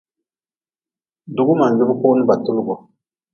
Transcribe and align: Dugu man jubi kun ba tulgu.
Dugu 1.35 1.53
man 1.59 1.71
jubi 1.77 1.93
kun 2.01 2.17
ba 2.27 2.35
tulgu. 2.45 2.75